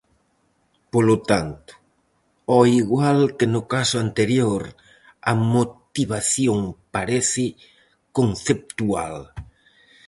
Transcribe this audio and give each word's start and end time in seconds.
Polo 0.93 1.15
tanto, 1.31 1.71
ó 2.57 2.57
igual 2.81 3.19
que 3.37 3.47
no 3.53 3.61
caso 3.73 3.95
anterior, 4.07 4.61
a 5.31 5.33
motivación 5.57 6.59
parece 6.95 7.45
conceptual. 8.17 9.15